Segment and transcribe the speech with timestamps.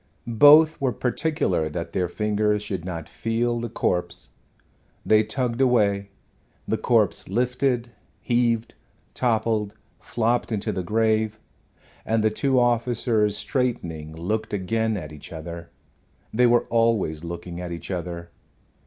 [0.25, 4.29] Both were particular that their fingers should not feel the corpse.
[5.05, 6.09] They tugged away;
[6.67, 8.73] the corpse lifted, heaved,
[9.13, 11.39] toppled, flopped into the grave,
[12.03, 15.69] and the two officers, straightening, looked again at each other
[16.33, 18.31] they were always looking at each other.